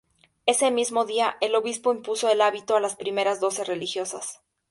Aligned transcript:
Ese 0.47 0.71
mismo 0.71 1.05
día 1.05 1.37
el 1.41 1.53
obispo 1.53 1.93
impuso 1.93 2.27
el 2.27 2.41
hábito 2.41 2.75
a 2.75 2.79
las 2.79 2.95
primeras 2.95 3.39
doce 3.39 3.63
religiosas. 3.63 4.41